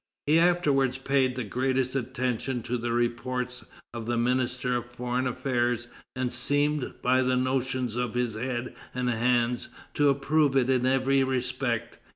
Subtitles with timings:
[0.25, 3.63] He afterwards paid the greatest attention to the report
[3.93, 9.11] of the Minister of Foreign Affairs, and seemed, by the motions of his head and
[9.11, 11.99] hands, to approve it in every respect.